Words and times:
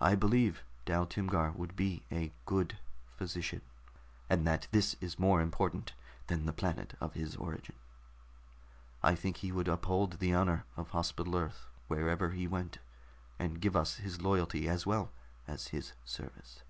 I 0.00 0.16
believe 0.16 0.64
Dal 0.84 1.06
Timgar 1.06 1.52
would 1.54 1.76
be 1.76 2.02
a 2.10 2.32
good 2.44 2.78
physician, 3.16 3.62
and 4.28 4.44
that 4.48 4.66
this 4.72 4.96
is 5.00 5.16
more 5.16 5.40
important 5.40 5.92
than 6.26 6.46
the 6.46 6.52
planet 6.52 6.94
of 7.00 7.12
his 7.14 7.36
origin. 7.36 7.76
I 9.00 9.14
think 9.14 9.36
he 9.36 9.52
would 9.52 9.68
uphold 9.68 10.14
the 10.14 10.34
honor 10.34 10.64
of 10.76 10.90
Hospital 10.90 11.36
Earth 11.36 11.66
wherever 11.86 12.30
he 12.30 12.48
went, 12.48 12.78
and 13.38 13.60
give 13.60 13.76
us 13.76 13.98
his 13.98 14.20
loyalty 14.20 14.68
as 14.68 14.86
well 14.86 15.12
as 15.46 15.68
his 15.68 15.92
service. 16.04 16.64